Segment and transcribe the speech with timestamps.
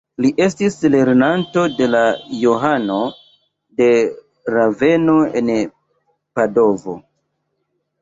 [0.25, 1.89] Li estis lernanto de
[2.39, 2.97] Johano
[3.83, 3.93] de
[4.57, 7.01] Raveno, en Padovo.